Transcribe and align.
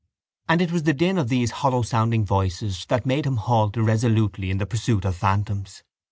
And 0.49 0.63
it 0.63 0.71
was 0.71 0.81
the 0.81 0.95
din 0.95 1.19
of 1.19 1.25
all 1.27 1.29
these 1.29 1.51
hollowsounding 1.51 2.25
voices 2.25 2.87
that 2.89 3.05
made 3.05 3.27
him 3.27 3.35
halt 3.35 3.77
irresolutely 3.77 4.49
in 4.49 4.57
the 4.57 4.65
pursuit 4.65 5.05
of 5.05 5.15
phantoms. 5.15 5.83